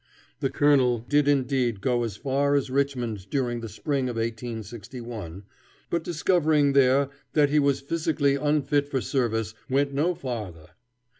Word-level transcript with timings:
The 0.39 0.49
colonel 0.49 1.05
did 1.07 1.27
indeed 1.27 1.79
go 1.79 2.01
as 2.03 2.17
far 2.17 2.55
as 2.55 2.71
Richmond, 2.71 3.29
during 3.29 3.59
the 3.61 3.69
spring 3.69 4.09
of 4.09 4.15
1861, 4.15 5.43
but 5.91 6.03
discovering 6.03 6.73
there 6.73 7.09
that 7.33 7.51
he 7.51 7.59
was 7.59 7.81
physically 7.81 8.33
unfit 8.33 8.87
for 8.87 8.99
service, 8.99 9.53
went 9.69 9.93
no 9.93 10.15
farther. 10.15 10.69